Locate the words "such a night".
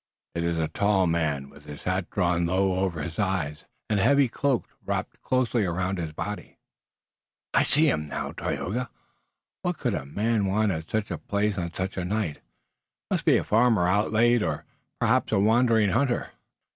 11.75-12.37